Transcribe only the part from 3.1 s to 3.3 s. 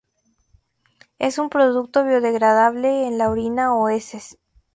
la